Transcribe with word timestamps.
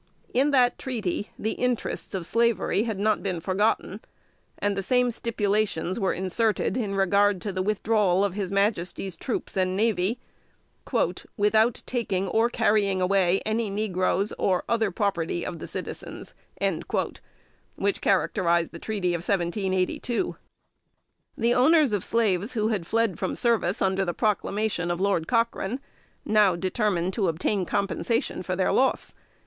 In 0.33 0.49
that 0.49 0.79
treaty 0.79 1.29
the 1.37 1.51
interests 1.51 2.15
of 2.15 2.25
Slavery 2.25 2.85
had 2.85 2.97
not 2.97 3.21
been 3.21 3.39
forgotten; 3.39 3.99
and 4.57 4.75
the 4.75 4.81
same 4.81 5.11
stipulations 5.11 5.99
were 5.99 6.11
inserted, 6.11 6.75
in 6.75 6.95
regard 6.95 7.39
to 7.41 7.53
the 7.53 7.61
withdrawal 7.61 8.25
of 8.25 8.33
his 8.33 8.51
Majesty's 8.51 9.15
troops 9.15 9.55
and 9.55 9.75
navy, 9.77 10.19
"without 11.37 11.83
taking 11.85 12.27
or 12.27 12.49
carrying 12.49 12.99
away 12.99 13.41
any 13.45 13.69
negroes 13.69 14.33
or 14.39 14.63
other 14.67 14.89
property 14.89 15.45
of 15.45 15.59
the 15.59 15.67
citizens," 15.67 16.33
which 17.77 18.01
characterized 18.01 18.71
the 18.71 18.79
treaty 18.79 19.13
of 19.13 19.19
1782. 19.19 20.35
The 21.37 21.53
owners 21.53 21.93
of 21.93 22.03
slaves 22.03 22.53
who 22.53 22.69
had 22.69 22.87
fled 22.87 23.19
from 23.19 23.35
service 23.35 23.83
under 23.83 24.03
the 24.03 24.15
proclamation 24.15 24.89
of 24.89 24.99
Lord 24.99 25.27
Cochrane, 25.27 25.79
now 26.25 26.55
determined 26.55 27.13
to 27.13 27.27
obtain 27.27 27.67
compensation 27.67 28.41
for 28.41 28.55
their 28.55 28.71
loss. 28.71 29.13